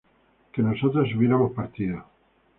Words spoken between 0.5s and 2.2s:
que nosotras hubiéramos partido